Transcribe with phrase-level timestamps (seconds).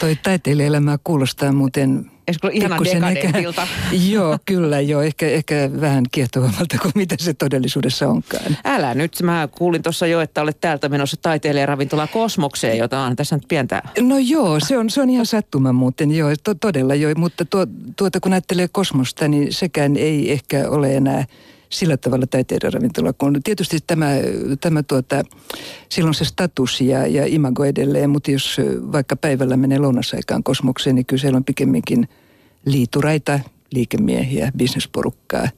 [0.00, 3.66] Toi taiteilijaelämä kuulostaa muuten Eikö ihan dekadentilta?
[4.12, 5.02] joo, kyllä joo.
[5.02, 8.56] Ehkä, ehkä vähän kiehtovammalta kuin mitä se todellisuudessa onkaan.
[8.64, 9.22] Älä nyt.
[9.22, 13.82] Mä kuulin tuossa jo, että olet täältä menossa taiteilijaravintola Kosmokseen, jota on tässä nyt pientä.
[14.00, 16.10] No joo, se on, se on ihan sattuma muuten.
[16.10, 17.12] Joo, to, todella joo.
[17.16, 21.24] Mutta tuo, tuota kun ajattelee Kosmosta, niin sekään ei ehkä ole enää–
[21.70, 24.10] sillä tavalla taiteiden ravintola, kun tietysti tämä,
[24.60, 25.22] tämä tuota,
[25.88, 28.56] silloin se status ja, ja imago edelleen, mutta jos
[28.92, 32.08] vaikka päivällä menee lounasaikaan kosmokseen, niin kyllä siellä on pikemminkin
[32.64, 35.48] liituraita, liikemiehiä, bisnesporukkaa.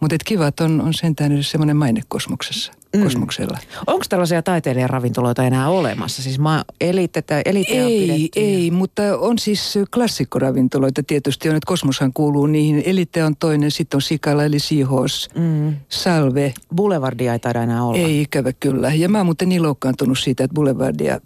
[0.00, 3.02] Mutta kiva, että on, on sentään edes semmoinen maine kosmoksessa mm.
[3.02, 3.58] kosmoksella.
[3.86, 6.22] Onko tällaisia taiteilijaravintoloita enää olemassa?
[6.22, 12.82] Siis ma- eliittetä, ei, ei, mutta on siis klassikkoravintoloita tietysti on, että kosmoshan kuuluu niihin.
[12.86, 15.76] Elite on toinen, sitten on Sikala eli Seahorse, mm.
[15.88, 16.54] Salve.
[16.74, 17.98] Boulevardia ei taida enää olla.
[17.98, 18.94] Ei ikävä kyllä.
[18.94, 21.20] Ja mä oon muuten niin loukkaantunut siitä, että Boulevardia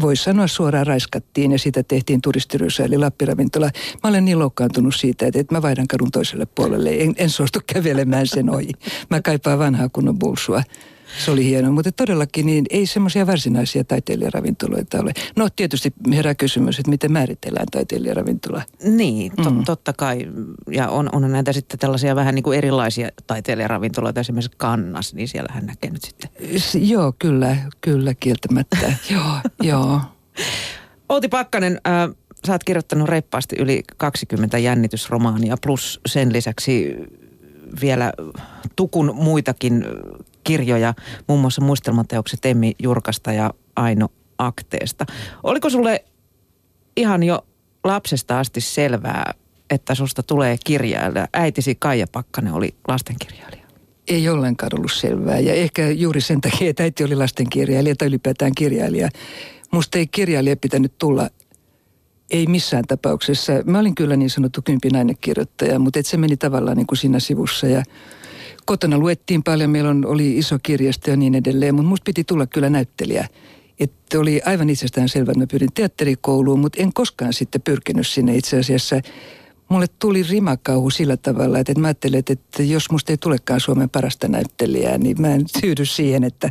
[0.00, 3.70] voi sanoa suoraan raiskattiin ja sitä tehtiin turistirysä eli Lappiravintola.
[4.02, 6.90] Mä olen niin loukkaantunut siitä, että, että mä vaihdan kadun toiselle puolelle.
[6.90, 8.72] En, en suostu kävelemään sen ohi.
[9.10, 10.62] Mä kaipaan vanhaa kunnon bulsua.
[11.24, 15.12] Se oli hieno, mutta todellakin niin ei semmoisia varsinaisia taiteilijaravintoloita ole.
[15.36, 18.62] No tietysti herää kysymys, että miten määritellään taiteilijaravintola.
[18.82, 19.64] Niin, to, mm.
[19.64, 20.26] totta kai.
[20.70, 25.66] Ja on, on näitä sitten tällaisia vähän niin kuin erilaisia taiteilijaravintoloita, esimerkiksi Kannas, niin siellähän
[25.66, 26.30] näkee nyt sitten.
[26.58, 28.92] S- joo, kyllä, kyllä kieltämättä.
[29.14, 30.00] joo, joo.
[31.08, 36.96] Outi Pakkanen, äh, sä oot kirjoittanut reippaasti yli 20 jännitysromaania, plus sen lisäksi
[37.80, 38.12] vielä
[38.76, 39.84] tukun muitakin
[40.46, 40.94] kirjoja,
[41.26, 44.08] muun muassa muistelmateokset Emmi Jurkasta ja Aino
[44.38, 45.06] Akteesta.
[45.42, 46.04] Oliko sulle
[46.96, 47.46] ihan jo
[47.84, 49.34] lapsesta asti selvää,
[49.70, 51.28] että susta tulee kirjailija?
[51.32, 53.66] Äitisi Kaija Pakkanen oli lastenkirjailija.
[54.08, 58.52] Ei ollenkaan ollut selvää ja ehkä juuri sen takia, että äiti oli lastenkirjailija tai ylipäätään
[58.56, 59.08] kirjailija.
[59.70, 61.28] Musta ei kirjailija pitänyt tulla
[62.30, 63.52] ei missään tapauksessa.
[63.64, 67.20] Mä olin kyllä niin sanottu kympinainen kirjoittaja, mutta et se meni tavallaan niin kuin siinä
[67.20, 67.82] sivussa ja
[68.66, 72.46] kotona luettiin paljon, meillä on, oli iso kirjasto ja niin edelleen, mutta musta piti tulla
[72.46, 73.28] kyllä näyttelijä.
[73.80, 78.36] Että oli aivan itsestään selvä, että mä pyrin teatterikouluun, mutta en koskaan sitten pyrkinyt sinne
[78.36, 79.00] itse asiassa.
[79.68, 84.28] Mulle tuli rimakauhu sillä tavalla, että mä ajattelin, että jos musta ei tulekaan Suomen parasta
[84.28, 86.50] näyttelijää, niin mä en tyydy siihen, että,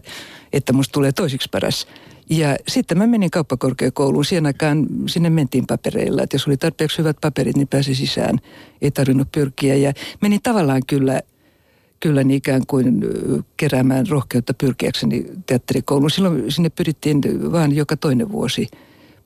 [0.53, 1.87] että musta tulee toisiksi paras.
[2.29, 4.25] Ja sitten mä menin kauppakorkeakouluun.
[4.25, 8.39] Siihen aikaan sinne mentiin papereilla, että jos oli tarpeeksi hyvät paperit, niin pääsi sisään.
[8.81, 9.75] Ei tarvinnut pyrkiä.
[9.75, 11.21] Ja menin tavallaan kyllä
[11.99, 13.05] kyllä niin ikään kuin
[13.57, 16.11] keräämään rohkeutta pyrkiäkseni teatterikouluun.
[16.11, 18.67] Silloin sinne pyrittiin vain joka toinen vuosi.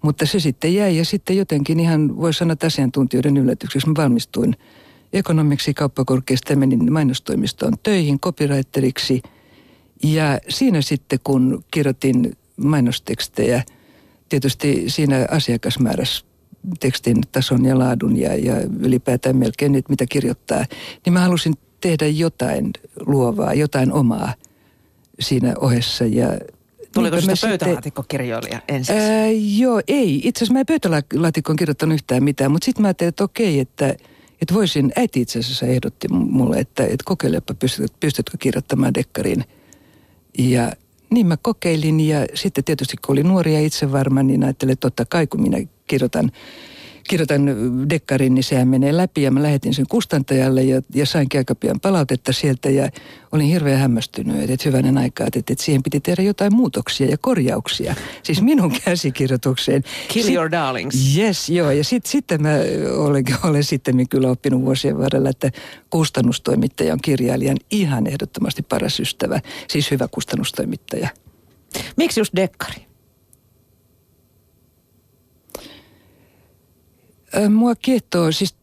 [0.02, 3.88] Mutta se sitten jäi ja sitten jotenkin ihan voi sanoa asiantuntijoiden yllätykseksi.
[3.88, 4.56] Mä valmistuin
[5.14, 9.22] ekonomiksi kauppakorkeasta ja menin mainostoimistoon töihin copywriteriksi.
[10.04, 13.64] Ja siinä sitten kun kirjoitin mainostekstejä,
[14.30, 16.26] tietysti siinä asiakasmäärässä
[16.80, 20.66] tekstin tason ja laadun ja, ja ylipäätään melkein nyt mitä kirjoittaa,
[21.06, 22.72] niin mä halusin tehdä jotain
[23.06, 24.34] luovaa, jotain omaa
[25.20, 26.06] siinä ohessa.
[26.06, 26.28] Ja
[26.94, 28.98] Tuliko sitä pöytälaatikkokirjoilija ensin?
[28.98, 30.22] Ää, joo, ei.
[30.24, 33.96] Itse asiassa mä en pöytälaatikkoon kirjoittanut yhtään mitään, mutta sitten mä ajattelin, että okei, että,
[34.42, 39.44] että voisin, äiti itse asiassa ehdotti mulle, että, että kokeilepa, pystyt, pystytkö kirjoittamaan dekkarin.
[40.38, 40.72] Ja
[41.10, 45.06] niin mä kokeilin ja sitten tietysti kun oli nuoria itse varma, niin ajattelin, että totta
[45.06, 45.58] kai kun minä
[45.88, 46.32] kirjoitan
[47.10, 47.46] kirjoitan
[47.90, 51.80] dekkarin, niin sehän menee läpi ja mä lähetin sen kustantajalle ja, ja sain aika pian
[51.80, 52.90] palautetta sieltä ja
[53.32, 57.96] olin hirveän hämmästynyt, että hyvänen aikaa, että, että siihen piti tehdä jotain muutoksia ja korjauksia.
[58.24, 59.84] Siis minun käsikirjoitukseen.
[60.08, 61.18] Kill sit, your darlings.
[61.18, 61.72] Yes, joo.
[61.72, 62.50] Ja sit, sitten mä
[63.06, 65.52] olen, olen sitten kyllä oppinut vuosien varrella, että
[65.90, 69.40] kustannustoimittaja on kirjailijan ihan ehdottomasti paras ystävä.
[69.68, 71.10] Siis hyvä kustannustoimittaja.
[71.98, 72.89] Miksi just dekkari?
[77.50, 78.56] Mua kiehtoo, siis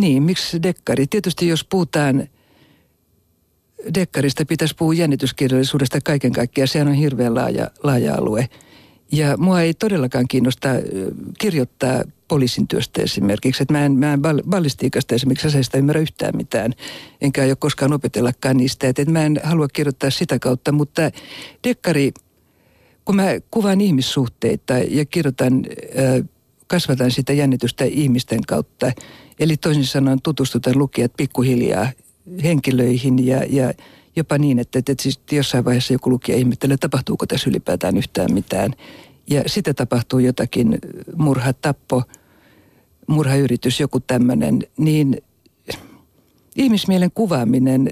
[0.00, 1.06] niin, miksi dekkari?
[1.06, 2.28] Tietysti jos puhutaan
[3.94, 6.68] dekkarista, pitäisi puhua jännityskirjallisuudesta kaiken kaikkiaan.
[6.68, 8.48] Sehän on hirveän laaja, laaja alue.
[9.12, 10.68] Ja mua ei todellakaan kiinnosta
[11.38, 13.62] kirjoittaa poliisin työstä esimerkiksi.
[13.62, 16.72] Että mä en, mä en ballistiikasta esimerkiksi aseista ymmärrä yhtään mitään,
[17.20, 18.88] enkä ole koskaan opetellakaan niistä.
[18.88, 21.10] Että mä en halua kirjoittaa sitä kautta, mutta
[21.64, 22.12] dekkari,
[23.04, 25.64] kun mä kuvaan ihmissuhteita ja kirjoitan
[26.68, 28.92] kasvataan sitä jännitystä ihmisten kautta.
[29.40, 31.88] Eli toisin sanoen tutustutaan lukijat pikkuhiljaa
[32.42, 33.72] henkilöihin ja, ja
[34.16, 38.72] jopa niin, että, että siis jossain vaiheessa joku lukija ihmettelee, tapahtuuko tässä ylipäätään yhtään mitään.
[39.30, 40.78] Ja sitten tapahtuu jotakin
[41.16, 42.02] murha, tappo,
[43.06, 45.22] murhayritys, joku tämmöinen, niin
[46.56, 47.90] ihmismielen kuvaaminen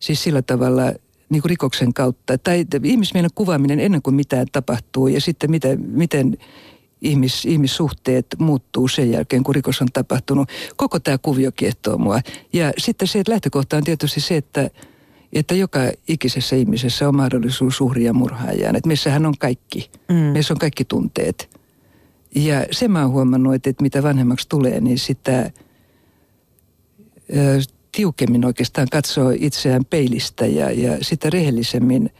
[0.00, 0.92] siis sillä tavalla
[1.28, 6.38] niin kuin rikoksen kautta, tai ihmismielen kuvaaminen ennen kuin mitään tapahtuu ja sitten miten, miten
[7.00, 10.48] ihmis, ihmissuhteet muuttuu sen jälkeen, kun rikos on tapahtunut.
[10.76, 12.20] Koko tämä kuvio kiehtoo mua.
[12.52, 14.70] Ja sitten se, että lähtökohta on tietysti se, että,
[15.32, 18.76] että joka ikisessä ihmisessä on mahdollisuus uhria murhaajaan.
[18.76, 19.90] Että meissähän on kaikki.
[20.08, 20.14] Mm.
[20.14, 21.58] Meissä on kaikki tunteet.
[22.34, 25.50] Ja se mä oon huomannut, että, että mitä vanhemmaksi tulee, niin sitä
[27.36, 27.60] ö,
[27.92, 32.10] tiukemmin oikeastaan katsoo itseään peilistä ja, ja sitä rehellisemmin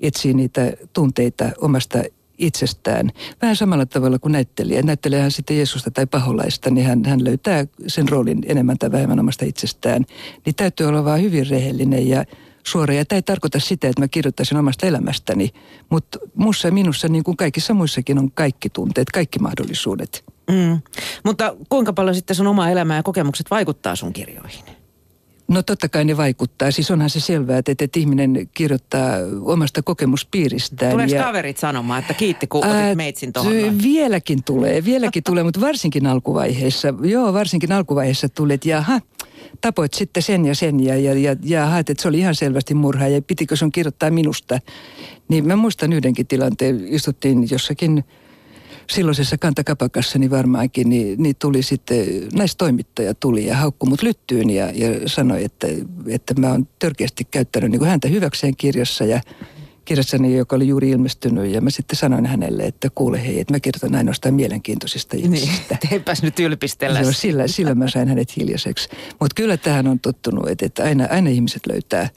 [0.00, 2.02] etsii niitä tunteita omasta
[2.38, 3.10] itsestään.
[3.42, 4.82] Vähän samalla tavalla kuin näyttelijä.
[4.82, 9.20] Näyttelijä hän sitten Jeesusta tai paholaista, niin hän, hän löytää sen roolin enemmän tai vähemmän
[9.20, 10.04] omasta itsestään.
[10.46, 12.24] Niin täytyy olla vaan hyvin rehellinen ja
[12.66, 12.94] suora.
[12.94, 15.50] Ja tämä ei tarkoita sitä, että mä kirjoittaisin omasta elämästäni,
[15.90, 20.24] mutta muussa ja minussa, niin kuin kaikissa muissakin, on kaikki tunteet, kaikki mahdollisuudet.
[20.50, 20.80] Mm.
[21.24, 24.77] Mutta kuinka paljon sitten sun oma elämä ja kokemukset vaikuttaa sun kirjoihin?
[25.48, 26.70] No totta kai ne vaikuttaa.
[26.70, 30.92] Siis onhan se selvää, että, että ihminen kirjoittaa omasta kokemuspiiristään.
[30.92, 33.52] Tuleeko ja, kaverit sanomaan, että kiitti kun otit ää, meitsin tuohon?
[33.82, 36.94] Vieläkin tulee, vieläkin tulee, mutta varsinkin alkuvaiheessa.
[37.02, 39.00] Joo, varsinkin alkuvaiheessa tulee, että jaha,
[39.60, 42.74] tapoit sitten sen ja sen ja, ja, ja, ja haet, että se oli ihan selvästi
[42.74, 44.58] murha ja pitikö sun kirjoittaa minusta.
[45.28, 48.04] Niin mä muistan yhdenkin tilanteen, istuttiin jossakin
[48.92, 54.70] silloisessa kantakapakassa niin varmaankin, niin, niin tuli sitten, naistoimittaja tuli ja haukkui mut lyttyyn ja,
[54.74, 55.66] ja sanoi, että,
[56.06, 59.20] että mä oon törkeästi käyttänyt niin kuin häntä hyväkseen kirjassa ja
[59.84, 61.52] kirjassani, joka oli juuri ilmestynyt.
[61.52, 65.78] Ja mä sitten sanoin hänelle, että kuule hei, että mä kirjoitan ainoastaan mielenkiintoisista niin, ihmisistä.
[65.82, 67.00] Niin, teipäs nyt ylpistellä.
[67.00, 68.88] Joo, sillä, sillä mä sain hänet hiljaiseksi.
[69.20, 72.08] Mutta kyllä tähän on tottunut, että, että aina, aina ihmiset löytää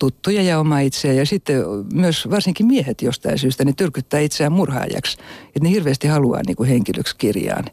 [0.00, 1.12] tuttuja ja oma itseä.
[1.12, 1.62] Ja sitten
[1.92, 5.18] myös varsinkin miehet jostain syystä, ne tyrkyttää itseään murhaajaksi.
[5.46, 7.64] Että ne hirveästi haluaa niin kuin henkilöksi kirjaan.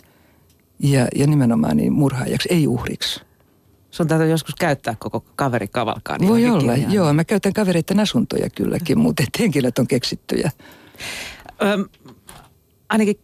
[0.79, 3.21] Ja, ja nimenomaan niin murhaajaksi, ei uhriksi.
[3.91, 6.27] Sun täytyy joskus käyttää koko kaveri kavalkaan.
[6.27, 6.93] Voi olla, kirjaan.
[6.93, 7.13] joo.
[7.13, 10.51] Mä käytän kavereiden asuntoja kylläkin, mutta henkilöt on keksittyjä.
[11.61, 11.85] Öm,
[12.89, 13.19] ainakin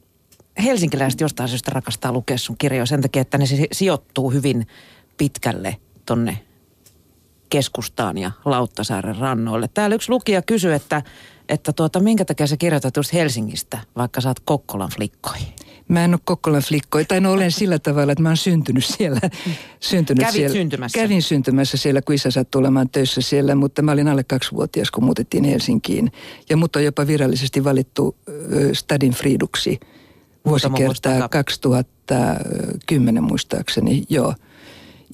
[0.63, 4.67] helsinkiläiset jostain syystä rakastaa lukea sun kirjoja sen takia, että ne sijoittuu hyvin
[5.17, 6.39] pitkälle tonne
[7.53, 9.69] keskustaan ja Lauttasaaren rannoille.
[9.73, 11.01] Täällä yksi lukija kysyi, että,
[11.49, 15.47] että tuota, minkä takia sä kirjoitat just Helsingistä, vaikka sä oot Kokkolan flikkoihin?
[15.87, 19.19] Mä en ole Kokkolan flikkoja, tai no olen sillä tavalla, että mä oon syntynyt siellä.
[19.79, 20.53] syntynyt Kävit siellä.
[20.53, 20.99] syntymässä?
[20.99, 25.03] Kävin syntymässä siellä, kun isä sattui olemaan töissä siellä, mutta mä olin alle kaksivuotias, kun
[25.03, 26.11] muutettiin Helsinkiin.
[26.49, 28.33] Ja mut on jopa virallisesti valittu äh,
[28.73, 29.79] Stadin Friiduksi
[30.45, 34.33] vuosikertaa 2010 muistaakseni, joo.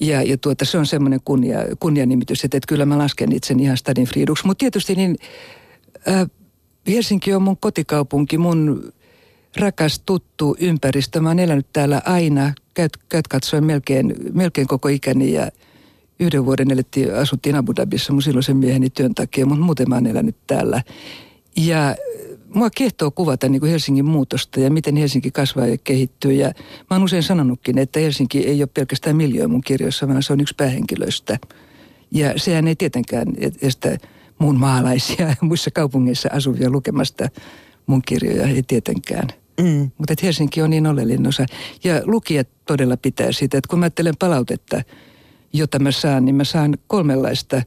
[0.00, 3.76] Ja, ja tuota, se on semmoinen kunnia, kunnianimitys, että, että kyllä mä lasken itsen ihan
[3.76, 4.46] Stadin Friiduksi.
[4.46, 5.16] Mutta tietysti niin,
[6.08, 6.26] äh,
[6.88, 8.92] Helsinki on mun kotikaupunki, mun
[9.56, 11.20] rakas tuttu ympäristö.
[11.20, 15.50] Mä oon elänyt täällä aina, käyt, käyt katsoen melkein, melkein koko ikäni ja
[16.20, 20.06] yhden vuoden elettiin, asuttiin Abu Dhabissa mun silloisen mieheni työn takia, mutta muuten mä oon
[20.06, 20.82] elänyt täällä.
[21.56, 21.96] Ja
[22.54, 26.32] mua kiehtoo kuvata niin kuin Helsingin muutosta ja miten Helsinki kasvaa ja kehittyy.
[26.32, 26.46] Ja
[26.90, 30.40] mä oon usein sanonutkin, että Helsinki ei ole pelkästään miljoona mun kirjoissa, vaan se on
[30.40, 31.38] yksi päähenkilöistä.
[32.10, 33.26] Ja sehän ei tietenkään
[33.62, 33.98] estä
[34.38, 37.28] muun maalaisia muissa kaupungeissa asuvia lukemasta
[37.86, 39.28] mun kirjoja, ei tietenkään.
[39.60, 39.90] Mm.
[39.98, 41.46] Mutta Helsinki on niin oleellinen osa.
[41.84, 44.82] Ja lukijat todella pitää sitä, että kun mä ajattelen palautetta,
[45.52, 47.62] jota mä saan, niin mä saan kolmenlaista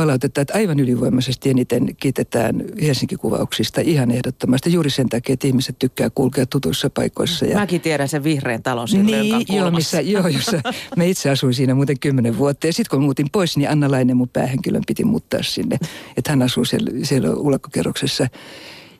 [0.00, 4.72] palautetta, että aivan ylivoimaisesti eniten kiitetään Helsinki-kuvauksista ihan ehdottomasti.
[4.72, 7.46] Juuri sen takia, että ihmiset tykkää kulkea tutuissa paikoissa.
[7.46, 7.58] Ja...
[7.58, 10.60] Mäkin tiedän sen vihreän talon siinä niin, joo, missä, joo, jossa
[10.96, 12.66] mä itse asuin siinä muuten kymmenen vuotta.
[12.66, 15.78] Ja sitten kun muutin pois, niin Anna Lainen mun päähenkilön piti muuttaa sinne.
[16.16, 18.26] Että hän asuu siellä, siellä ulkokerroksessa.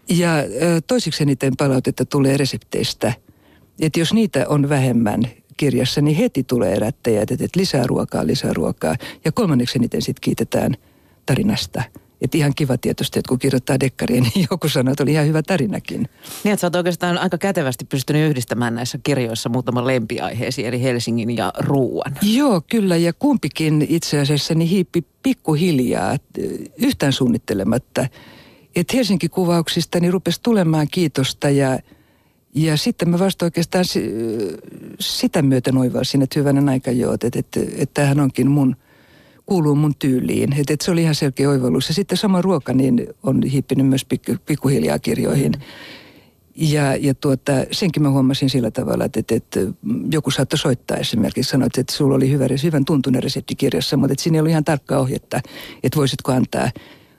[0.08, 0.30] Ja
[0.86, 3.12] toisiksi eniten palautetta tulee resepteistä.
[3.80, 5.22] Että jos niitä on vähemmän
[5.56, 8.96] kirjassa, niin heti tulee erättäjät, että lisää ruokaa, lisää ruokaa.
[9.24, 10.74] Ja kolmanneksi eniten sitten kiitetään
[11.30, 11.82] tarinasta.
[12.20, 15.42] Että ihan kiva tietysti, että kun kirjoittaa dekkaria, niin joku sanoo, että oli ihan hyvä
[15.42, 16.00] tarinakin.
[16.44, 21.36] Niin, että sä oot oikeastaan aika kätevästi pystynyt yhdistämään näissä kirjoissa muutaman lempiaiheesi, eli Helsingin
[21.36, 22.16] ja ruuan.
[22.22, 26.16] Joo, kyllä, ja kumpikin itse asiassa niin hiippi pikkuhiljaa,
[26.76, 28.06] yhtään suunnittelematta–
[28.76, 31.78] että Helsinki-kuvauksista niin rupesi tulemaan kiitosta ja,
[32.54, 33.84] ja sitten mä vasta oikeastaan
[35.00, 38.76] sitä myöten oivalsin, että hyvänen aika joo, että, että, että tämähän onkin mun,
[39.50, 40.52] kuuluu mun tyyliin.
[40.52, 41.88] Että, että se oli ihan selkeä oivallus.
[41.88, 45.52] Ja sitten sama ruoka niin on hiippinyt myös pikku, pikkuhiljaa kirjoihin.
[46.56, 49.60] Ja, ja tuota, senkin mä huomasin sillä tavalla, että, että, että
[50.10, 54.22] joku saattoi soittaa esimerkiksi, sanoa, että, sulla oli hyvä, hyvän tuntunen resepti kirjassa, mutta että
[54.22, 55.40] siinä ei ollut ihan tarkkaa ohjetta,
[55.82, 56.70] että voisitko antaa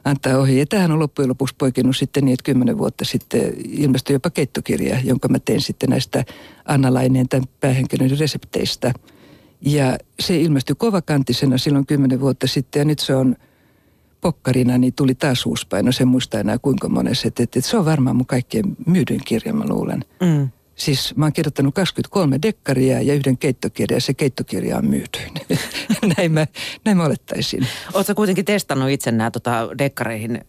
[0.05, 0.59] antaa ohi.
[0.59, 4.99] Ja tämähän on loppujen lopuksi poikennut sitten niin, että kymmenen vuotta sitten ilmestyi jopa keittokirja,
[5.03, 6.23] jonka mä tein sitten näistä
[6.65, 8.93] Anna Laineen tämän päähenkilön resepteistä.
[9.61, 13.35] Ja se ilmestyi kovakantisena silloin kymmenen vuotta sitten ja nyt se on
[14.21, 15.91] pokkarina, niin tuli taas uusi paino.
[15.91, 17.27] Se muista enää kuinka monessa.
[17.27, 20.05] Että, että, että se on varmaan mun kaikkein myydyin kirja, mä luulen.
[20.21, 20.49] Mm.
[20.75, 25.19] Siis mä oon kirjoittanut 23 dekkaria ja yhden keittokirjan ja se keittokirja on myyty.
[26.17, 26.47] näin, mä,
[26.85, 27.67] näin mä olettaisin.
[27.93, 30.41] Oletko kuitenkin testannut itse nämä tota, dekkareihin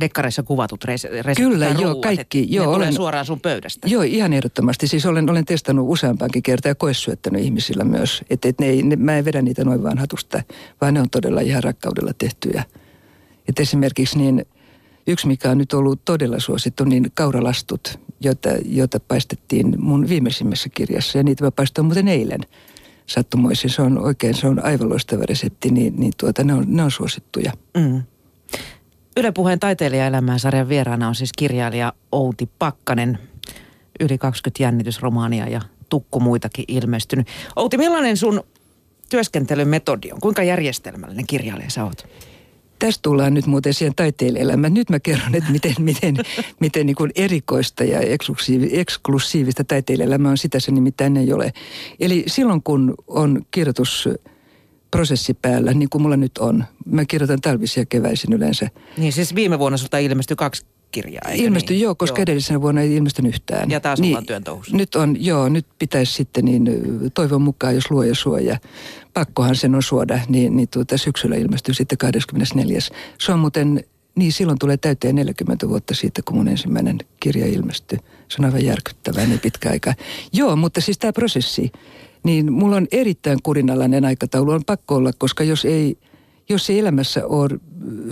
[0.00, 2.46] dekkareissa kuvatut reseptit Kyllä, joo, ruuat, kaikki.
[2.50, 3.88] Joo, ne olen, suoraan sun pöydästä.
[3.88, 4.86] Joo, ihan ehdottomasti.
[4.88, 8.22] Siis olen, olen testannut useampaankin kertaa ja koessyöttänyt ihmisillä myös.
[8.30, 10.42] Että et ne ei, ne, mä en vedä niitä noin vaan hatusta,
[10.80, 12.64] vaan ne on todella ihan rakkaudella tehtyjä.
[13.48, 14.46] Että esimerkiksi niin
[15.06, 21.18] yksi, mikä on nyt ollut todella suosittu, niin kauralastut, joita, joita paistettiin mun viimeisimmässä kirjassa.
[21.18, 22.40] Ja niitä mä paistoin muuten eilen
[23.06, 23.70] sattumoisin.
[23.70, 26.90] Se on oikein, se on aivan loistava resepti, niin, niin tuota, ne, on, ne on
[26.90, 27.52] suosittuja.
[27.76, 28.02] Mm.
[29.16, 33.18] Yle Puheen taiteilijaelämää sarjan vieraana on siis kirjailija Outi Pakkanen.
[34.00, 37.26] Yli 20 jännitysromaania ja tukku muitakin ilmestynyt.
[37.56, 38.42] Outi, millainen sun
[39.10, 40.20] työskentelymetodi on?
[40.20, 42.06] Kuinka järjestelmällinen kirjailija sä oot?
[42.78, 44.74] Tästä tullaan nyt muuten siihen taiteilijaelämään.
[44.74, 46.16] Nyt mä kerron, että miten, miten,
[46.60, 48.00] miten niin erikoista ja
[48.70, 50.38] eksklusiivista taiteilijaelämää on.
[50.38, 51.52] Sitä se nimittäin ei ole.
[52.00, 54.08] Eli silloin kun on kirjoitus
[54.96, 56.64] prosessi päällä, niin kuin mulla nyt on.
[56.86, 58.70] Mä kirjoitan talvisia keväisin yleensä.
[58.96, 61.82] Niin siis viime vuonna sulta ilmestyi kaksi kirjaa, Ilmestyi, niin?
[61.82, 62.22] joo, koska joo.
[62.22, 63.70] edellisenä vuonna ei ilmestynyt yhtään.
[63.70, 64.24] Ja taas niin, on
[64.72, 66.64] Nyt on, joo, nyt pitäisi sitten niin
[67.14, 68.58] toivon mukaan, jos luoja suo ja
[69.14, 72.78] pakkohan sen on suoda, niin, niin tuota, syksyllä ilmestyy sitten 24.
[73.18, 73.84] Se on muuten,
[74.14, 77.98] niin silloin tulee täyteen 40 vuotta siitä, kun mun ensimmäinen kirja ilmestyi.
[78.28, 79.94] Se on aivan järkyttävää niin pitkä aika.
[80.32, 81.72] Joo, mutta siis tämä prosessi,
[82.24, 84.50] niin mulla on erittäin kurinalainen aikataulu.
[84.50, 85.98] On pakko olla, koska jos ei,
[86.48, 87.58] jos ei elämässä ole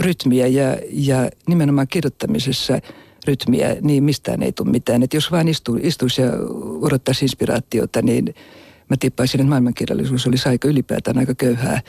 [0.01, 2.79] rytmiä ja, ja nimenomaan kirjoittamisessa
[3.27, 5.03] rytmiä, niin mistään ei tule mitään.
[5.03, 6.31] Et jos vain istu, istuisi ja
[6.81, 8.35] odottaisi inspiraatiota, niin
[8.91, 11.81] mä tippaisin, että maailmankirjallisuus olisi aika ylipäätään aika köyhää.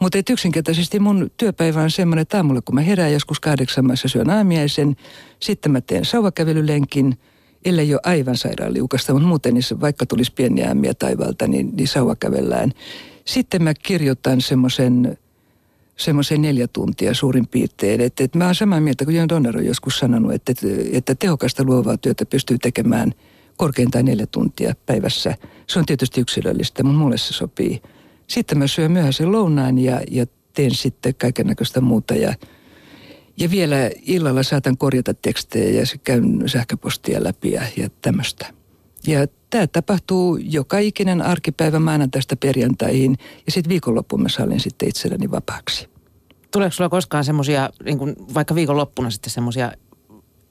[0.00, 4.30] Mutta yksinkertaisesti mun työpäivä on semmoinen, että aamulla kun mä herään joskus kahdeksan maissa syön
[4.30, 4.96] aamiaisen,
[5.40, 7.14] sitten mä teen sauvakävelylenkin–
[7.64, 11.88] ellei ole aivan sairaan liukasta, mutta muuten niin vaikka tulisi pieniä ämmiä taivaalta, niin, niin
[11.88, 12.72] sauva kävellään.
[13.24, 15.18] Sitten mä kirjoitan semmoisen
[15.96, 18.00] semmoisen neljä tuntia suurin piirtein.
[18.00, 20.52] Että, että mä oon samaa mieltä kuin Jan Donner on joskus sanonut, että,
[20.92, 23.12] että tehokasta luovaa työtä pystyy tekemään
[23.56, 25.34] korkeintaan neljä tuntia päivässä.
[25.66, 27.82] Se on tietysti yksilöllistä, mutta mulle se sopii.
[28.26, 32.34] Sitten mä syön myöhäisen lounaan ja, ja teen sitten kaiken näköistä muuta ja
[33.36, 38.46] ja vielä illalla saatan korjata tekstejä ja käyn sähköpostia läpi ja, ja tämmöistä.
[39.06, 45.30] Ja tämä tapahtuu joka ikinen arkipäivä maanantaista perjantaihin ja sitten viikonloppuun mä sallin sitten itselleni
[45.30, 45.88] vapaaksi.
[46.50, 47.98] Tuleeko sulla koskaan semmoisia, niin
[48.34, 49.72] vaikka viikonloppuna sitten semmoisia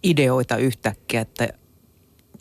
[0.04, 1.50] ideoita yhtäkkiä, että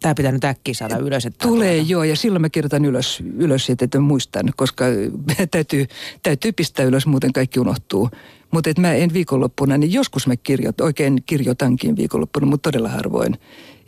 [0.01, 1.27] tämä pitää nyt äkkiä saada ylös.
[1.27, 1.93] Että Tulee tuota.
[1.93, 4.85] joo, ja silloin mä kirjoitan ylös, ylös että muistan, koska
[5.51, 5.87] täytyy,
[6.23, 8.11] täytyy pistää ylös, muuten kaikki unohtuu.
[8.51, 13.39] Mutta mä en viikonloppuna, niin joskus mä kirjoitan, oikein kirjoitankin viikonloppuna, mutta todella harvoin.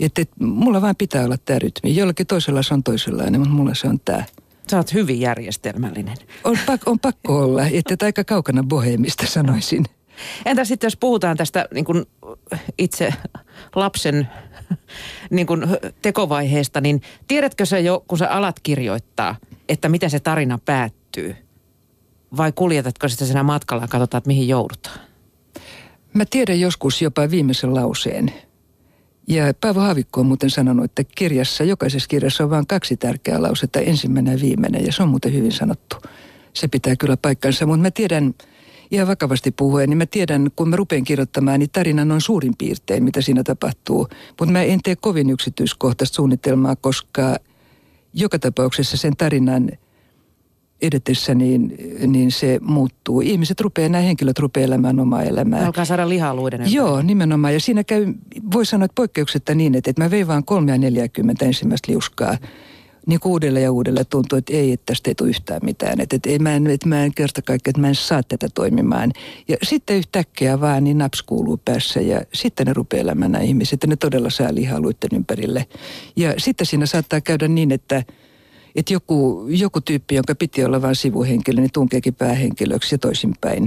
[0.00, 1.96] Että et, mulla vaan pitää olla tämä rytmi.
[1.96, 4.24] Jollakin toisella se on toisenlainen, mutta mulla se on tämä.
[4.70, 6.16] Sä oot hyvin järjestelmällinen.
[6.44, 9.84] On, pak, on pakko olla, että aika kaukana boheemista sanoisin.
[10.46, 12.06] Entä sitten jos puhutaan tästä niin kun
[12.78, 13.14] itse
[13.74, 14.28] lapsen
[15.30, 15.66] niin kun
[16.02, 19.36] tekovaiheesta, niin tiedätkö sä jo, kun sä alat kirjoittaa,
[19.68, 21.36] että miten se tarina päättyy?
[22.36, 24.98] Vai kuljetatko sitä siinä matkalla ja katsotaan, että mihin joudutaan?
[26.14, 28.32] Mä tiedän joskus jopa viimeisen lauseen.
[29.28, 33.80] Ja Paavo Haavikko on muuten sanonut, että kirjassa, jokaisessa kirjassa on vain kaksi tärkeää lausetta,
[33.80, 35.96] ensimmäinen ja viimeinen, ja se on muuten hyvin sanottu.
[36.52, 38.34] Se pitää kyllä paikkansa, mutta mä tiedän,
[38.90, 43.04] ihan vakavasti puhuen, niin mä tiedän, kun mä rupean kirjoittamaan, niin tarinan on suurin piirtein,
[43.04, 44.08] mitä siinä tapahtuu.
[44.28, 47.36] Mutta mä en tee kovin yksityiskohtaista suunnitelmaa, koska
[48.14, 49.70] joka tapauksessa sen tarinan–
[50.82, 51.74] edetessä, niin,
[52.06, 53.20] niin se muuttuu.
[53.20, 55.66] Ihmiset rupeaa, nämä henkilöt rupeaa elämään omaa elämää.
[55.66, 57.54] Alkaa saada lihaa luiden Joo, nimenomaan.
[57.54, 58.06] Ja siinä käy,
[58.52, 62.38] voi sanoa, että poikkeuksetta niin, että, että mä vein vaan 340 ensimmäistä liuskaa.
[63.06, 66.00] Niin uudelle ja uudelle tuntuu, että ei, että tästä ei tule yhtään mitään.
[66.00, 68.48] Että, että, että, mä en, että mä en kerta kaikkea, että mä en saa tätä
[68.54, 69.12] toimimaan.
[69.48, 73.82] Ja sitten yhtäkkiä vaan niin naps kuuluu päässä ja sitten ne rupeaa elämään nämä ihmiset.
[73.82, 75.66] Ja ne todella saa lihaa luiden ympärille.
[76.16, 78.02] Ja sitten siinä saattaa käydä niin, että–
[78.76, 83.66] että joku, joku tyyppi, jonka piti olla vain sivuhenkilö, niin tunkeekin päähenkilöksi ja toisinpäin.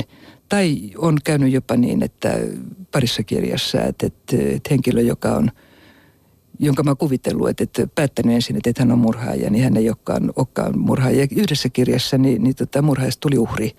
[0.50, 2.39] Tai on käynyt jopa niin, että
[2.91, 5.51] parissa kirjassa, että, että, että henkilö, joka on,
[6.59, 9.89] jonka mä kuvitellut, että, että päättänyt ensin, että, että hän on murhaaja, niin hän ei
[9.89, 11.27] olekaan, olekaan murhaaja.
[11.35, 13.71] Yhdessä kirjassa niin, niin tota, murhaajasta tuli uhri.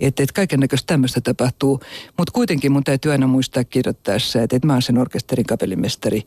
[0.00, 1.80] Että, että kaiken näköistä tämmöistä tapahtuu.
[2.18, 6.22] Mutta kuitenkin mun täytyy aina muistaa kirjoittaessa, että, että mä oon sen orkesterin kapellimestari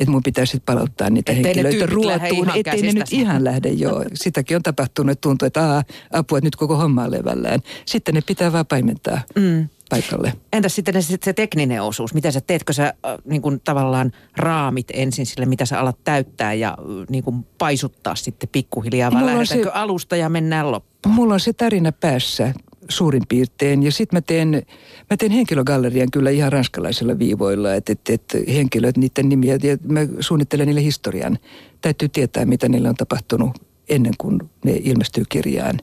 [0.00, 4.04] että mun pitäisi palauttaa niitä ettei henkilöitä ruotuun, ettei ne nyt ihan lähde, joo.
[4.14, 7.60] Sitäkin on tapahtunut, että tuntuu, että aa, apua, että nyt koko homma on levällään.
[7.86, 9.20] Sitten ne pitää vaan paimentaa.
[9.34, 9.68] Mm.
[9.90, 10.32] paikalle.
[10.52, 12.14] Entäs sitten se, se tekninen osuus?
[12.14, 16.54] Mitä sä teetkö sä äh, niin kuin tavallaan raamit ensin sille, mitä sä alat täyttää
[16.54, 21.14] ja äh, niin kuin paisuttaa sitten pikkuhiljaa, vai lähdetäänkö se, alusta ja mennään loppuun?
[21.14, 22.54] Mulla on se tarina päässä
[22.88, 23.82] suurin piirtein.
[23.82, 24.62] Ja sitten mä teen,
[25.10, 30.00] mä teen henkilögallerian kyllä ihan ranskalaisilla viivoilla, että et, et henkilöt, niiden nimiä, ja mä
[30.20, 31.38] suunnittelen niille historian.
[31.80, 33.50] Täytyy tietää, mitä niille on tapahtunut
[33.88, 35.78] ennen kuin ne ilmestyy kirjaan.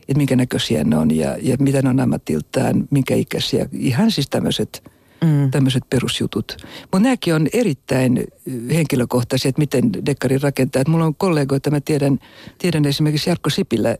[0.00, 3.68] Että minkä näköisiä ne on ja, ja mitä ne on ammatiltaan, minkä ikäisiä.
[3.72, 4.82] Ihan siis tämmöiset
[5.24, 5.50] mm.
[5.50, 6.56] tämmöiset perusjutut.
[6.82, 8.24] Mutta nämäkin on erittäin
[8.74, 10.82] henkilökohtaisia, että miten dekkari rakentaa.
[10.82, 12.18] Et mulla on kollegoita, mä tiedän,
[12.58, 13.96] tiedän esimerkiksi Jarkko Sipilä,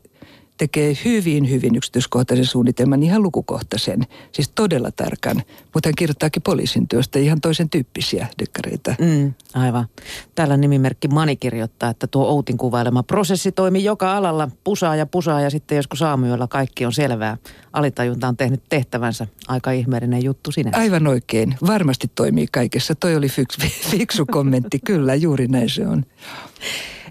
[0.58, 4.00] tekee hyvin, hyvin yksityiskohtaisen suunnitelman, ihan lukukohtaisen,
[4.32, 5.42] siis todella tarkan.
[5.74, 8.94] Mutta hän kirjoittaakin poliisin työstä ihan toisen tyyppisiä dekkareita.
[8.98, 9.86] Mm, aivan.
[10.34, 15.40] Täällä nimimerkki Mani kirjoittaa, että tuo Outin kuvailema prosessi toimii joka alalla, pusaa ja pusaa
[15.40, 17.36] ja sitten joskus aamuyöllä kaikki on selvää.
[17.72, 19.26] Alitajunta on tehnyt tehtävänsä.
[19.48, 20.70] Aika ihmeellinen juttu sinä.
[20.74, 21.54] Aivan oikein.
[21.66, 22.94] Varmasti toimii kaikessa.
[22.94, 23.60] Toi oli fiksu,
[23.90, 24.78] fiksu kommentti.
[24.84, 26.04] Kyllä, juuri näin se on.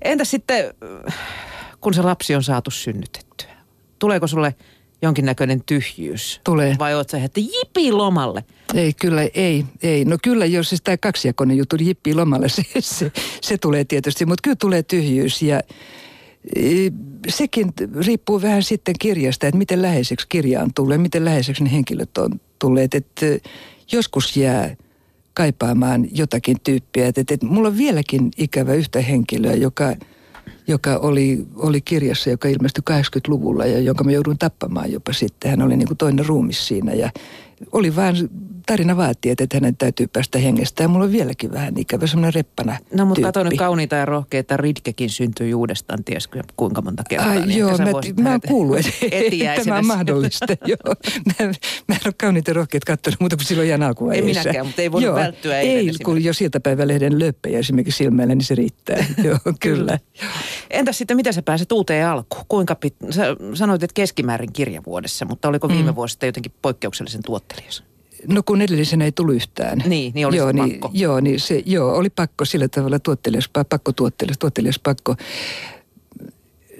[0.01, 0.65] Entä sitten
[1.81, 3.57] kun se lapsi on saatu synnytettyä?
[3.99, 4.55] Tuleeko sulle
[5.01, 6.41] jonkinnäköinen tyhjyys?
[6.43, 6.75] Tulee.
[6.79, 8.43] Vai oot sä, että jipi lomalle?
[8.73, 10.05] Ei, kyllä, ei, ei.
[10.05, 14.25] No kyllä, jos siis tämä kaksijakoinen juttu, niin jippi lomalle, se, se, se tulee tietysti.
[14.25, 15.61] Mutta kyllä tulee tyhjyys ja
[16.55, 16.61] e,
[17.27, 17.73] sekin
[18.05, 22.95] riippuu vähän sitten kirjasta, että miten läheiseksi kirjaan tulee, miten läheiseksi ne henkilöt on tulleet.
[22.95, 23.25] Että
[23.91, 24.75] joskus jää
[25.33, 27.07] kaipaamaan jotakin tyyppiä.
[27.07, 29.95] Että, että mulla on vieläkin ikävä yhtä henkilöä, joka–
[30.67, 35.51] joka oli, oli kirjassa, joka ilmestyi 80-luvulla ja jonka mä joudun tappamaan jopa sitten.
[35.51, 37.09] Hän oli niin kuin toinen ruumis siinä ja
[37.71, 38.15] oli vaan,
[38.67, 40.83] tarina vaatii, että hänen täytyy päästä hengestä.
[40.83, 44.57] Ja mulla on vieläkin vähän ikävä semmoinen reppana No mutta katso nyt kauniita ja rohkeita.
[44.57, 47.29] Ridkekin syntyi uudestaan, ties kuinka monta kertaa.
[47.29, 50.45] Ai, niin joo, mä, mä oon kuullut, että tämä on mahdollista.
[50.65, 50.95] joo.
[51.25, 51.45] Mä,
[51.87, 54.39] mä en ole kauniita ja rohkeita katsonut muuta kuin silloin ihan alkuvaiheessa.
[54.39, 55.59] Ei minäkään, mutta ei voinut joo, välttyä.
[55.59, 59.05] Ei, kun jo sieltä päivälehden löppejä esimerkiksi silmällä, niin se riittää.
[59.23, 59.99] joo, kyllä.
[60.69, 62.43] Entäs sitten, miten sä pääset uuteen alkuun?
[62.47, 62.95] Kuinka pit...
[63.09, 63.23] Sä
[63.53, 65.95] sanoit, että keskimäärin kirjavuodessa, mutta oliko viime mm.
[65.95, 67.83] vuosista jotenkin poikkeuksellisen tuottelias?
[68.27, 69.83] No kun edellisenä ei tullut yhtään.
[69.85, 70.91] Niin, niin oli joo, niin, pakko.
[70.93, 75.15] Joo, niin se, joo, oli pakko sillä tavalla tuottelias, pakko tuottelias, tuottelias pakko.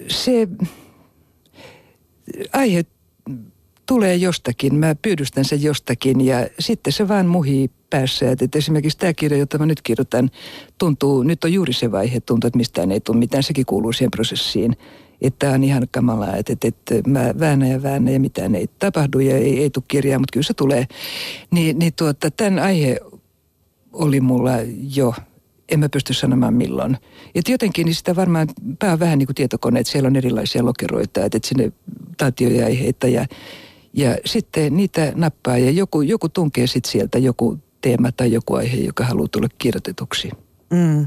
[0.08, 0.48] Se
[2.52, 2.84] aihe
[3.86, 8.30] tulee jostakin, mä pyydystän sen jostakin ja sitten se vaan muhii päässä.
[8.30, 10.30] Että esimerkiksi tämä kirja, jota mä nyt kirjoitan,
[10.78, 14.10] tuntuu, nyt on juuri se vaihe, tuntuu, että mistään ei tule mitään, sekin kuuluu siihen
[14.10, 14.76] prosessiin
[15.20, 18.68] että tämä on ihan kamalaa, että, että, että mä väännän ja väännän ja mitään ei
[18.78, 20.86] tapahdu ja ei, ei tule kirjaa, mutta kyllä se tulee.
[21.50, 23.00] Niin, niin tuota, tämän aihe
[23.92, 24.52] oli mulla
[24.94, 25.14] jo
[25.68, 26.96] en mä pysty sanomaan milloin.
[27.34, 30.64] Et jotenkin niin sitä varmaan pää on vähän niin kuin tietokone, että siellä on erilaisia
[30.64, 31.72] lokeroita, että, sinne
[32.16, 33.26] taatioja aiheita ja,
[33.92, 38.76] ja sitten niitä nappaa ja joku, joku tunkee sitten sieltä joku teema tai joku aihe,
[38.76, 40.30] joka haluaa tulla kirjoitetuksi.
[40.70, 41.06] Mm.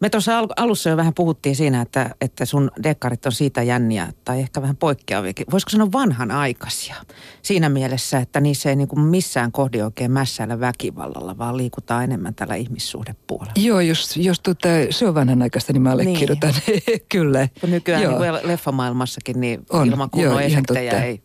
[0.00, 4.40] Me tuossa alussa jo vähän puhuttiin siinä, että, että sun dekkarit on siitä jänniä tai
[4.40, 5.46] ehkä vähän poikkeaviakin.
[5.52, 6.94] Voisiko sanoa vanhanaikaisia?
[7.42, 12.34] Siinä mielessä, että niissä ei niin kuin missään kohdi oikein mässäillä väkivallalla, vaan liikutaan enemmän
[12.34, 13.52] tällä ihmissuhdepuolella.
[13.56, 16.54] Joo, jos, jos tuota, se on vanhanaikaista, niin mä allekirjoitan.
[16.66, 16.82] Niin.
[17.12, 17.48] Kyllä.
[17.60, 18.20] Kun nykyään joo.
[18.20, 21.22] niin leffamaailmassakin niin on, ilman kunnon joo, efektejä ei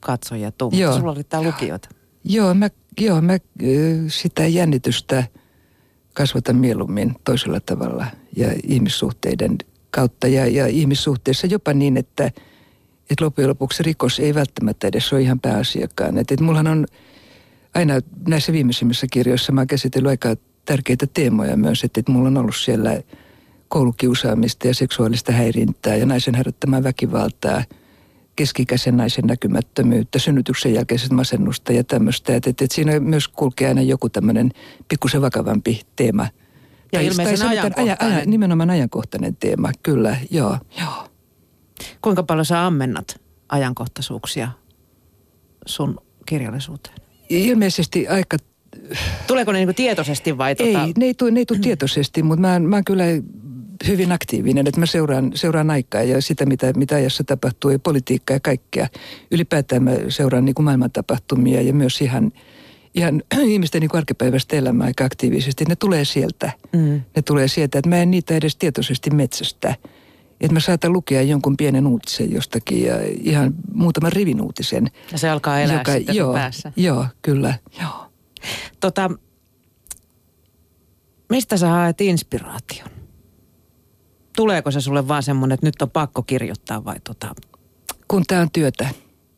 [0.00, 0.70] katsoja tuu.
[0.70, 1.88] Mutta sulla oli tämä lukijoita.
[2.24, 2.68] Joo, mä,
[3.00, 3.38] joo, mä
[4.08, 5.24] sitä jännitystä–
[6.14, 9.58] kasvata mieluummin toisella tavalla ja ihmissuhteiden
[9.90, 10.26] kautta.
[10.26, 12.26] Ja, ja ihmissuhteissa jopa niin, että,
[13.10, 16.18] että loppujen lopuksi rikos ei välttämättä edes ole ihan pääasiakkaan.
[16.18, 16.86] Että, että mullahan on
[17.74, 17.94] aina
[18.28, 22.56] näissä viimeisimmissä kirjoissa mä oon käsitellyt aika tärkeitä teemoja myös, että, että mulla on ollut
[22.56, 23.02] siellä
[23.68, 27.64] koulukiusaamista ja seksuaalista häirintää ja naisen harjoittamaa väkivaltaa–
[28.36, 32.36] keskikäisen naisen näkymättömyyttä, synnytyksen jälkeisestä masennusta ja tämmöistä.
[32.36, 34.50] Että, että, että siinä myös kulkee aina joku tämmöinen
[34.88, 36.22] pikkusen vakavampi teema.
[36.22, 36.30] Ja
[36.92, 37.96] tai, ilmeisen tai ajankohtainen.
[38.00, 41.08] Aja, aja, nimenomaan ajankohtainen teema, kyllä, joo, joo.
[42.02, 44.48] Kuinka paljon sä ammennat ajankohtaisuuksia
[45.66, 46.96] sun kirjallisuuteen?
[47.28, 48.36] Ilmeisesti aika
[49.26, 50.54] Tuleeko ne niin tietoisesti vai?
[50.54, 50.82] Tuota...
[50.82, 53.04] Ei, ne ei tule, ne ei tule tietoisesti, mutta mä, mä kyllä
[53.88, 58.36] hyvin aktiivinen, että mä seuraan, seuraan aikaa ja sitä, mitä, mitä ajassa tapahtuu ja politiikkaa
[58.36, 58.88] ja kaikkea.
[59.30, 62.32] Ylipäätään mä seuraan niin kuin maailman tapahtumia ja myös ihan,
[62.94, 65.64] ihan ihmisten niin kuin arkipäiväistä elämää aika aktiivisesti.
[65.64, 66.52] Ne tulee sieltä.
[66.72, 67.00] Mm.
[67.16, 69.74] Ne tulee sieltä, että mä en niitä edes tietoisesti metsästä.
[70.40, 74.90] Että mä saatan lukea jonkun pienen uutisen jostakin ja ihan muutaman rivin uutisen.
[75.12, 76.72] Ja se alkaa elää joka, sitten joo, päässä.
[76.76, 77.54] Joo, kyllä.
[77.80, 78.06] Joo.
[78.80, 79.10] Tota,
[81.28, 82.93] mistä sä haet inspiraation?
[84.36, 87.34] Tuleeko se sulle vaan semmoinen, että nyt on pakko kirjoittaa vai tota?
[88.08, 88.88] Kun tämä on työtä.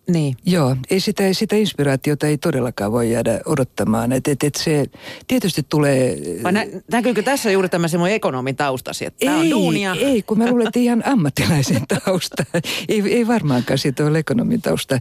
[0.09, 0.37] Niin.
[0.47, 4.13] Joo, ei sitä, sitä inspiraatiota ei todellakaan voi jäädä odottamaan.
[4.13, 4.87] Et, et, et se
[5.27, 6.17] tietysti tulee...
[6.43, 9.97] Vai nä, näkyykö tässä juuri tämä semmoinen ekonomin taustasi, että tämä on duunia?
[10.01, 12.45] Ei, kun mä luulen, että ihan ammattilaisen tausta.
[12.89, 14.99] ei, ei varmaankaan siitä ole ekonomin tausta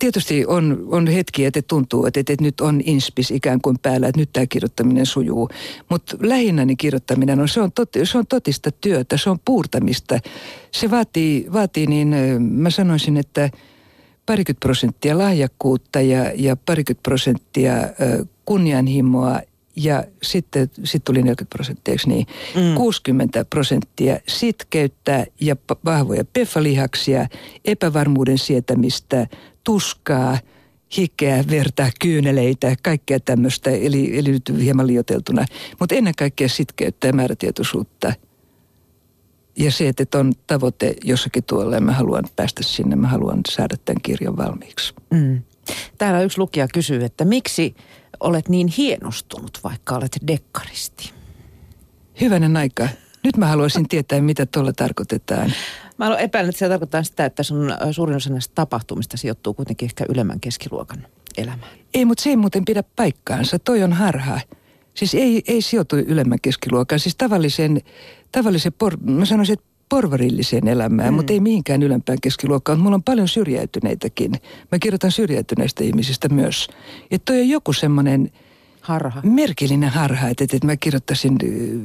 [0.00, 4.08] tietysti on, on hetki, että tuntuu, että, että, että nyt on inspis ikään kuin päällä,
[4.08, 5.48] että nyt tämä kirjoittaminen sujuu.
[5.88, 10.18] Mutta lähinnä niin kirjoittaminen on, se on, tot, se on totista työtä, se on puurtamista.
[10.70, 12.08] Se vaatii, vaatii niin,
[12.42, 13.50] mä sanoisin, että
[14.26, 17.72] parikymmentä prosenttia lahjakkuutta ja, ja parikymmentä prosenttia
[18.44, 19.40] kunnianhimoa
[19.76, 22.26] ja sitten sit tuli 40 prosenttia, niin?
[22.54, 22.74] Mm.
[22.74, 27.26] 60 prosenttia sitkeyttä ja vahvoja peffalihaksia,
[27.64, 29.26] epävarmuuden sietämistä,
[29.64, 30.38] tuskaa,
[30.96, 35.44] hikeä, verta, kyyneleitä, kaikkea tämmöistä, eli, eli nyt hieman liioteltuna.
[35.80, 38.12] Mutta ennen kaikkea sitkeyttä ja määrätietoisuutta.
[39.56, 43.76] Ja se, että on tavoite jossakin tuolla ja mä haluan päästä sinne, mä haluan saada
[43.84, 44.94] tämän kirjan valmiiksi.
[45.10, 45.42] Mm.
[45.98, 47.74] Täällä yksi lukija kysyy, että miksi
[48.20, 51.10] olet niin hienostunut, vaikka olet dekkaristi?
[52.20, 52.88] Hyvänen aika.
[53.24, 55.52] Nyt mä haluaisin tietää, mitä tuolla tarkoitetaan.
[55.98, 60.04] Mä epäilen, että se tarkoittaa sitä, että sun suurin osa näistä tapahtumista sijoittuu kuitenkin ehkä
[60.08, 61.06] ylemmän keskiluokan
[61.36, 61.72] elämään.
[61.94, 63.58] Ei, mutta se ei muuten pidä paikkaansa.
[63.58, 64.40] Toi on harha.
[64.94, 67.00] Siis ei, ei sijoitu ylemmän keskiluokan.
[67.00, 67.80] Siis tavallisen,
[68.32, 71.16] tavallisen por, mä sanoisin, että porvarilliseen elämään, mm.
[71.16, 72.80] mutta ei mihinkään ylempään keskiluokkaan.
[72.80, 74.32] Mulla on paljon syrjäytyneitäkin.
[74.72, 76.68] Mä kirjoitan syrjäytyneistä ihmisistä myös.
[77.10, 78.30] Että toi on joku semmoinen
[78.80, 79.22] harha.
[79.24, 81.36] merkillinen harha, että, että mä kirjoittaisin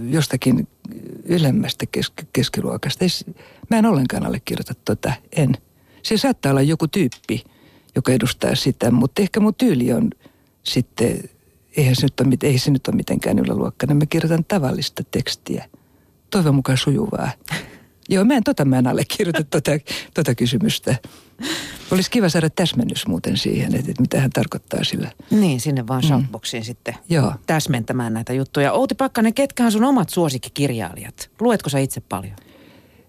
[0.09, 0.67] jostakin
[1.25, 3.05] ylemmästä kesk- keskiluokasta.
[3.69, 5.53] Mä en ollenkaan allekirjoita tota, en.
[6.03, 7.43] Se saattaa olla joku tyyppi,
[7.95, 10.09] joka edustaa sitä, mutta ehkä mun tyyli on
[10.63, 11.29] sitten,
[11.77, 13.93] eihän se nyt ole, ei se nyt ole mitenkään yläluokkana.
[13.93, 15.69] Mä kirjoitan tavallista tekstiä.
[16.31, 17.29] Toivon mukaan sujuvaa.
[18.09, 19.71] Joo, mä en tota, mä en allekirjoita tota,
[20.13, 20.95] tota kysymystä.
[21.91, 25.11] Olisi kiva saada täsmennys muuten siihen, että, että mitä hän tarkoittaa sillä.
[25.31, 26.07] Niin, sinne vaan mm.
[26.07, 26.65] shoutboxiin mm.
[26.65, 27.33] sitten Joo.
[27.47, 28.73] täsmentämään näitä juttuja.
[28.73, 31.29] Outi Pakkanen, ketkä on sun omat suosikkikirjailijat?
[31.39, 32.35] Luetko sä itse paljon?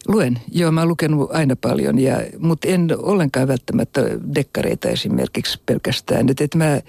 [0.09, 0.39] Luen.
[0.53, 4.01] Joo, mä oon lukenut aina paljon, ja, mutta en ollenkaan välttämättä
[4.35, 6.29] dekkareita esimerkiksi pelkästään.
[6.31, 6.81] Et, et mä,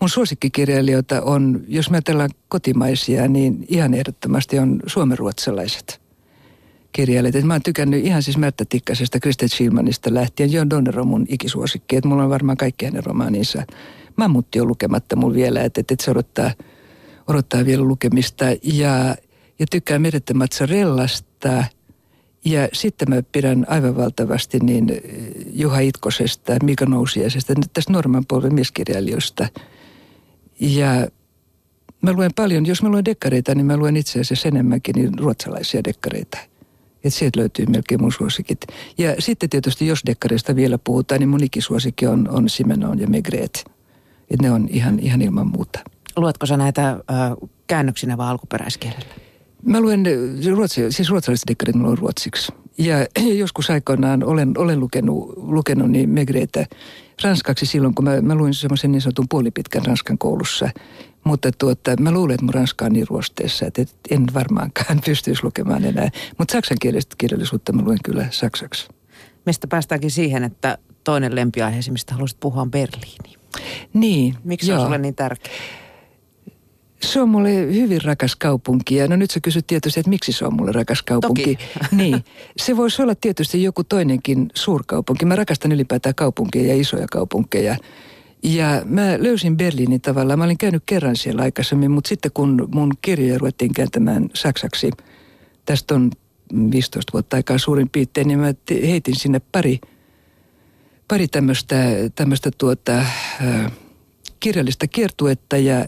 [0.00, 6.01] mun suosikkikirjailijoita on, jos mä ajatellaan kotimaisia, niin ihan ehdottomasti on suomenruotsalaiset
[6.92, 7.34] kirjailijat.
[7.34, 10.52] Et mä oon tykännyt ihan siis Märtä Tikkasesta, Kristet Schilmanista lähtien.
[10.52, 11.96] John Donner on mun ikisuosikki.
[11.96, 13.62] Et mulla on varmaan kaikki hänen romaaninsa.
[14.16, 16.50] Mammutti on lukematta mulla vielä, että et, et se odottaa,
[17.28, 18.44] odottaa vielä lukemista.
[18.62, 19.16] Ja,
[19.58, 21.64] ja tykkään Merette Mazzarellasta.
[22.44, 25.00] Ja sitten mä pidän aivan valtavasti niin eh,
[25.52, 29.48] Juha Itkosesta, Mika Nousiaisesta, tästä Norman polven mieskirjailijoista.
[30.60, 31.08] Ja
[32.02, 35.84] mä luen paljon, jos mä luen dekkareita, niin mä luen itse asiassa enemmänkin niin ruotsalaisia
[35.84, 36.51] dekkareita.
[37.04, 38.60] Että sieltä löytyy melkein mun suosikit.
[38.98, 43.64] Ja sitten tietysti, jos dekkareista vielä puhutaan, niin mun ikisuosikki on, on Simenon ja Megret.
[44.30, 45.80] Että ne on ihan, ihan ilman muuta.
[46.16, 46.98] Luetko sä näitä äh,
[47.66, 49.14] käännöksinä vai alkuperäiskielellä?
[49.62, 50.04] Mä luen,
[50.56, 52.52] ruotsi, siis ruotsalaiset dekkarit mulla on ruotsiksi.
[52.78, 52.96] Ja
[53.42, 56.66] joskus aikoinaan olen, olen lukenut, lukenut niin Megreitä
[57.22, 60.70] ranskaksi silloin, kun mä, mä luin semmoisen niin sanotun puolipitkän ranskan koulussa.
[61.24, 65.84] Mutta tuota, mä luulen, että mun ranska on niin ruosteessa, että en varmaankaan pystyisi lukemaan
[65.84, 66.10] enää.
[66.38, 68.88] Mutta saksankielistä kirjallisuutta mä luen kyllä saksaksi.
[69.46, 73.36] Mistä päästäänkin siihen, että toinen lempiaihe, mistä haluaisit puhua, on Berliini.
[73.94, 75.52] Niin, Miksi se on sulle niin tärkeä?
[77.02, 78.96] Se on mulle hyvin rakas kaupunki.
[78.96, 81.42] Ja no nyt sä kysyt tietysti, että miksi se on mulle rakas kaupunki.
[81.42, 81.58] Toki.
[81.96, 82.24] Niin.
[82.56, 85.24] Se voisi olla tietysti joku toinenkin suurkaupunki.
[85.24, 87.76] Mä rakastan ylipäätään kaupunkeja ja isoja kaupunkeja.
[88.42, 90.38] Ja mä löysin Berliinin tavallaan.
[90.38, 94.90] Mä olin käynyt kerran siellä aikaisemmin, mutta sitten kun mun kirjoja ruvettiin kääntämään saksaksi,
[95.66, 96.10] tästä on
[96.70, 99.80] 15 vuotta aikaa suurin piirtein, niin mä heitin sinne pari,
[101.08, 103.72] pari tämmöistä, tuota, äh,
[104.40, 105.86] kirjallista kiertuetta ja,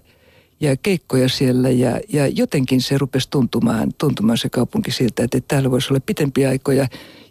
[0.60, 1.70] ja keikkoja siellä.
[1.70, 6.48] Ja, ja jotenkin se rupesi tuntumaan, tuntumaan se kaupunki siltä, että täällä voisi olla pitempiä
[6.48, 6.86] aikoja.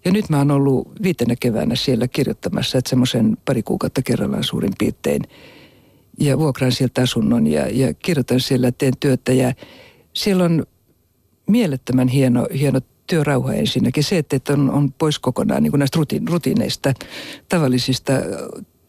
[0.05, 4.73] Ja nyt mä oon ollut viitenä keväänä siellä kirjoittamassa, että semmoisen pari kuukautta kerrallaan suurin
[4.79, 5.21] piirtein.
[6.19, 9.53] Ja vuokraan sieltä asunnon ja, ja kirjoitan siellä, teen työtä ja
[10.13, 10.65] siellä on
[11.47, 14.03] mielettömän hieno, hieno työrauha ensinnäkin.
[14.03, 16.93] Se, että on, on pois kokonaan niin kuin näistä rutiin, rutiineista,
[17.49, 18.13] tavallisista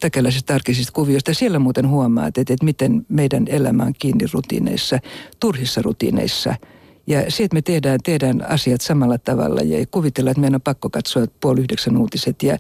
[0.00, 1.34] täkäläisistä arkisista kuvioista.
[1.34, 4.98] Siellä muuten huomaat, että, että miten meidän elämä on kiinni rutiineissa,
[5.40, 6.54] turhissa rutiineissa–
[7.06, 10.90] ja se, että me tehdään, tehdään asiat samalla tavalla ja kuvitellaan, että meidän on pakko
[10.90, 12.58] katsoa puoli yhdeksän uutiset ja,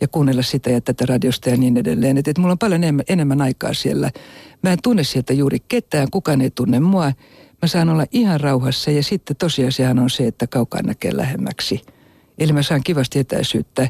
[0.00, 2.18] ja kuunnella sitä ja tätä radiosta ja niin edelleen.
[2.18, 4.10] Että, että mulla on paljon enemmän, enemmän aikaa siellä.
[4.62, 7.12] Mä en tunne sieltä juuri ketään, kukaan ei tunne mua.
[7.62, 11.82] Mä saan olla ihan rauhassa ja sitten tosiasiahan on se, että kaukaa näkee lähemmäksi.
[12.38, 13.88] Eli mä saan kivasti etäisyyttä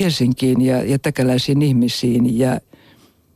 [0.00, 2.60] Helsinkiin ja, ja täkäläisiin ihmisiin ja,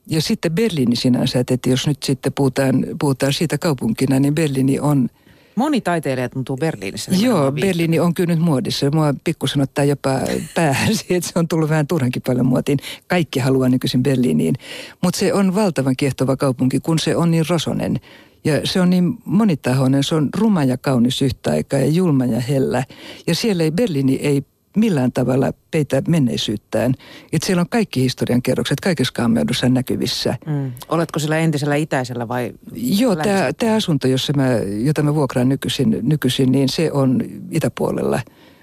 [0.06, 5.08] ja sitten Berliini sinänsä, että jos nyt sitten puhutaan, puhutaan siitä kaupunkina, niin Berliini on–
[5.54, 7.10] Moni taiteilija tuntuu Berliinissä.
[7.20, 8.90] Joo, Berliini on kyllä nyt muodissa.
[8.90, 10.10] Mua pikkusen ottaa jopa
[10.54, 12.78] päähän että se on tullut vähän turhankin paljon muotiin.
[13.06, 14.54] Kaikki haluaa nykyisin Berliiniin.
[15.02, 18.00] Mutta se on valtavan kiehtova kaupunki, kun se on niin rosonen.
[18.44, 22.40] Ja se on niin monitahoinen, se on ruma ja kaunis yhtä aikaa ja julma ja
[22.40, 22.84] hellä.
[23.26, 24.42] Ja siellä ei, Berliini ei
[24.76, 26.94] millään tavalla peitä menneisyyttään.
[27.32, 30.36] Että siellä on kaikki historian kerrokset kaikessa kaameudussa näkyvissä.
[30.46, 30.72] Mm.
[30.88, 33.16] Oletko sillä entisellä itäisellä vai Joo,
[33.58, 34.48] tämä asunto, jossa mä,
[34.84, 38.20] jota mä vuokraan nykyisin, nykyisin, niin se on itäpuolella.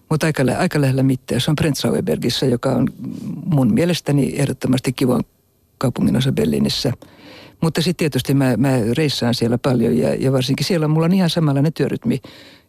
[0.10, 1.42] Mutta aika, aika lähellä mitään.
[1.42, 2.88] Se on Prenzlauerbergissa, joka on
[3.46, 5.24] mun mielestäni ehdottomasti kivan
[5.78, 6.92] kaupunginosa Berliinissä–
[7.62, 11.30] mutta sitten tietysti mä, mä reissaan siellä paljon ja, ja varsinkin siellä mulla on ihan
[11.30, 12.22] samanlainen työrytmi,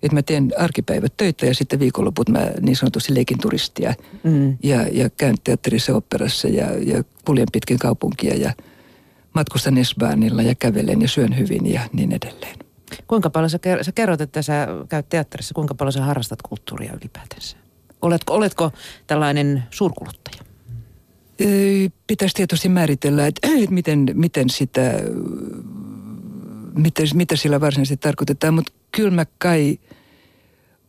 [0.02, 4.58] että mä teen arkipäivät töitä ja sitten viikonloput mä niin sanotusti leikin turistia mm.
[4.62, 8.52] ja, ja käyn teatterissa, operassa ja, ja kuljen pitkin kaupunkia ja
[9.34, 12.56] matkustan Esbaanilla ja kävelen ja syön hyvin ja niin edelleen.
[13.06, 17.56] Kuinka paljon sä, sä kerrot, että sä käyt teatterissa, kuinka paljon sä harrastat kulttuuria ylipäätänsä?
[18.02, 18.70] Oletko, oletko
[19.06, 20.49] tällainen suurkuluttaja?
[22.06, 24.92] Pitäisi tietysti määritellä, että, miten, miten sitä,
[26.74, 29.78] mitä, mitä sillä varsinaisesti tarkoitetaan, mutta kyllä mä kai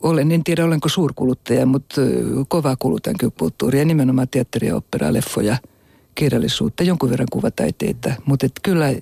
[0.03, 2.01] olen, en tiedä olenko suurkuluttaja, mutta
[2.47, 5.57] kovaa kulutan kyllä kulttuuria, nimenomaan teatteria, operaa, leffoja,
[6.15, 8.93] kirjallisuutta, jonkun verran kuvataiteita, mutta et kyllä,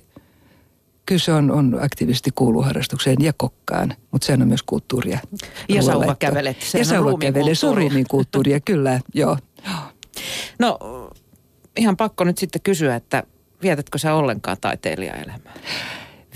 [1.06, 5.18] kyllä se on, on aktiivisesti kuuluu harrastukseen ja kokkaan, mutta sehän on myös kulttuuria.
[5.68, 7.76] Ja sauva kävelet, ja sauva kävelet, se on
[8.08, 9.36] kulttuuria, kyllä, joo.
[10.58, 10.78] No
[11.76, 13.22] ihan pakko nyt sitten kysyä, että
[13.62, 15.54] vietätkö sä ollenkaan taiteilijaelämää?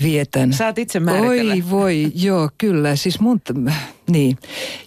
[0.03, 0.53] Vietän.
[0.53, 1.53] Saat itse määritellä.
[1.53, 2.95] Oi voi, joo, kyllä.
[2.95, 3.41] Siis mun,
[4.09, 4.37] niin.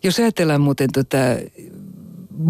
[0.03, 1.19] Jos ajatellaan muuten tota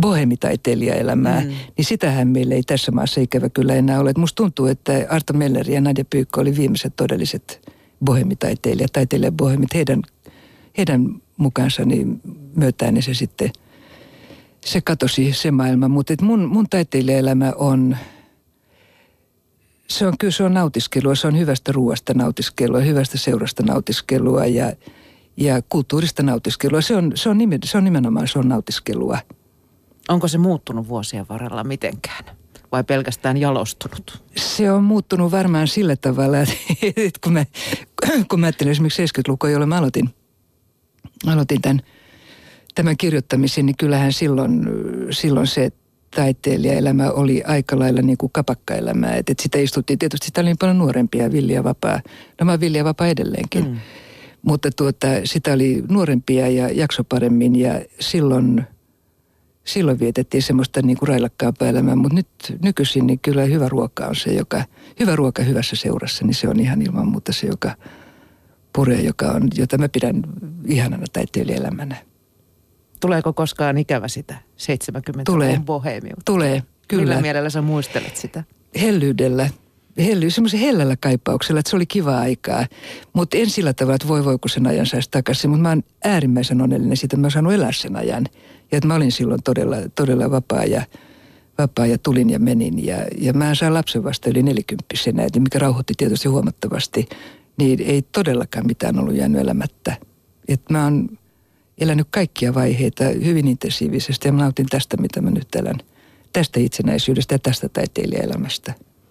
[0.00, 1.46] bohemitaiteilijaelämää, mm.
[1.48, 4.12] niin sitähän meillä ei tässä maassa ikävä kyllä enää ole.
[4.16, 7.72] musta tuntuu, että Arto Melleri ja Nadia Pyykkö oli viimeiset todelliset
[8.04, 9.74] bohemitaiteilijat, taiteilijabohemit.
[9.74, 10.02] Heidän,
[10.78, 12.20] heidän mukaansa niin
[12.56, 13.50] myötään niin se sitten–
[14.64, 17.96] se katosi se maailma, mutta et mun, mun taiteilijaelämä on,
[19.88, 24.72] se on kyllä se on nautiskelua, se on hyvästä ruoasta nautiskelua, hyvästä seurasta nautiskelua ja,
[25.36, 26.80] ja kulttuurista nautiskelua.
[26.80, 29.18] Se on, se, on nimen, se on nimenomaan se on nautiskelua.
[30.08, 32.24] Onko se muuttunut vuosien varrella mitenkään?
[32.72, 34.22] vai pelkästään jalostunut?
[34.36, 36.38] Se on muuttunut varmaan sillä tavalla,
[36.96, 37.44] että kun mä,
[38.30, 40.14] kun mä ajattelen esimerkiksi 70-lukua, jolloin mä aloitin,
[41.26, 41.82] aloitin tämän–
[42.78, 44.66] tämän kirjoittamisen, niin kyllähän silloin,
[45.10, 45.70] silloin se
[46.16, 49.14] taiteilijaelämä oli aika lailla niin kuin kapakkaelämää.
[49.16, 52.00] Että et sitä istuttiin, tietysti sitä oli niin paljon nuorempia, Villi ja Vapaa.
[52.40, 53.64] No mä Villi ja Vapaa edelleenkin.
[53.64, 53.76] Mm.
[54.42, 58.64] Mutta tuota, sitä oli nuorempia ja jakso paremmin ja silloin,
[59.64, 61.96] silloin vietettiin semmoista niin kuin railakkaampaa elämää.
[61.96, 62.28] Mutta nyt
[62.62, 64.64] nykyisin niin kyllä hyvä ruoka on se, joka,
[65.00, 67.74] hyvä ruoka hyvässä seurassa, niin se on ihan ilman muuta se, joka
[68.72, 70.22] puree, joka on, jota mä pidän
[70.66, 71.96] ihanana taiteilijaelämänä.
[73.00, 75.60] Tuleeko koskaan ikävä sitä 70 Tulee.
[75.64, 76.22] bohemiutta?
[76.24, 77.04] Tulee, kyllä.
[77.04, 78.44] Millä mielellä sä muistelet sitä?
[78.80, 79.50] Hellyydellä.
[79.98, 82.66] Helly, semmoisen hellällä kaipauksella, että se oli kiva aikaa.
[83.12, 85.50] Mutta en sillä tavalla, että voi voi kun sen ajan saisi takaisin.
[85.50, 88.24] Mutta mä oon äärimmäisen onnellinen siitä, että mä oon saanut elää sen ajan.
[88.72, 90.82] Ja että mä olin silloin todella, todella vapaa ja,
[91.58, 92.86] vapaa ja tulin ja menin.
[92.86, 97.08] Ja, ja mä sain lapsen vasta yli nelikymppisenä, mikä rauhoitti tietysti huomattavasti.
[97.58, 99.96] Niin ei todellakaan mitään ollut jäänyt elämättä.
[100.48, 101.08] Että mä oon
[101.78, 105.78] elänyt kaikkia vaiheita hyvin intensiivisesti ja mä nautin tästä, mitä mä nyt elän.
[106.32, 108.74] Tästä itsenäisyydestä ja tästä taiteilijaelämästä.